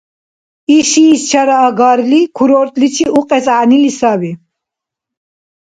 [0.77, 4.31] Ишис чараагарли курортличи укьес гӀягӀнили саби